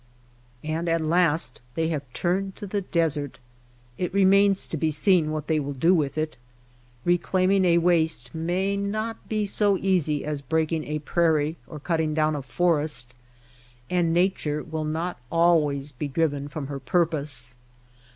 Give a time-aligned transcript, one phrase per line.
[0.63, 3.37] And at last they have turned to the desert!
[3.99, 6.37] It remains to be seen what they will do with it.
[7.05, 12.15] Keclaiming a waste may not be so easy as break ing a prairie or cutting
[12.15, 13.13] down a forest.
[13.91, 17.55] And Nature will not always be driven from her purpose.